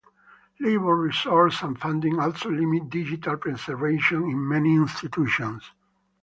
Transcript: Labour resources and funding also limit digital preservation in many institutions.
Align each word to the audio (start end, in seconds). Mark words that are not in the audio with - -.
Labour 0.59 0.95
resources 0.95 1.61
and 1.61 1.79
funding 1.79 2.19
also 2.19 2.49
limit 2.49 2.89
digital 2.89 3.37
preservation 3.37 4.23
in 4.23 4.47
many 4.47 4.73
institutions. 4.75 5.73